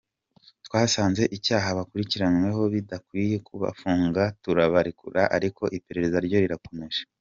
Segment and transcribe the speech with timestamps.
[0.65, 7.01] Twasanze icyaha bakurikiranyweho bidakwiye kubafunga turabarekura ariko iperereza ryo rirakomeje.